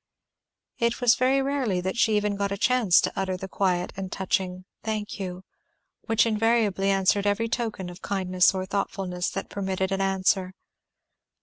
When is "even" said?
2.17-2.35